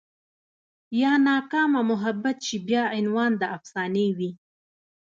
يا 1.01 1.13
ناکامه 1.27 1.81
محبت 1.91 2.37
شي 2.47 2.57
بيا 2.67 2.83
عنوان 2.97 3.31
د 3.41 3.43
افسانې 3.57 4.07
وي 4.17 4.31